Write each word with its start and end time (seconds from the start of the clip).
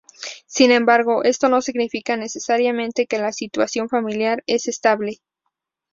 Sin 0.47 0.71
embargo, 0.71 1.23
esto 1.23 1.47
no 1.47 1.61
significa 1.61 2.17
necesariamente 2.17 3.05
que 3.05 3.19
la 3.19 3.31
situación 3.31 3.87
familiar 3.87 4.43
es 4.47 4.67
estable. 4.67 5.19